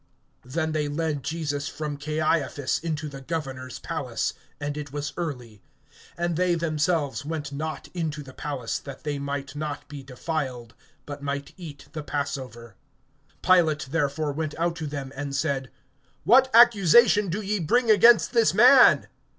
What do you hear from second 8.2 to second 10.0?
the palace, that they might not